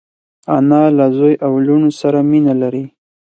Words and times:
انا 0.57 0.83
له 0.97 1.05
زوی 1.17 1.33
او 1.45 1.51
لوڼو 1.65 1.89
سره 2.01 2.19
مینه 2.29 2.53
لري 2.61 2.83